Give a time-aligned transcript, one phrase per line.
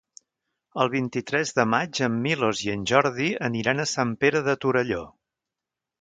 [0.83, 5.07] El vint-i-tres de maig en Milos i en Jordi aniran a Sant Pere de Torelló.